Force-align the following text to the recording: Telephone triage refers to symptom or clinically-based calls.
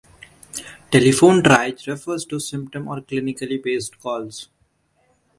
Telephone 0.89 1.43
triage 1.43 1.85
refers 1.85 2.25
to 2.25 2.39
symptom 2.39 2.87
or 2.87 3.01
clinically-based 3.01 3.99
calls. 3.99 4.49